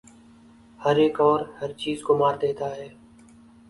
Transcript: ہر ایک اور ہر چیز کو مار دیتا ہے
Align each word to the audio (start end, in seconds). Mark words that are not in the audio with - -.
ہر 0.79 0.95
ایک 1.03 1.15
اور 1.21 1.39
ہر 1.61 1.71
چیز 1.81 2.03
کو 2.03 2.17
مار 2.17 2.35
دیتا 2.41 2.67
ہے 2.75 2.87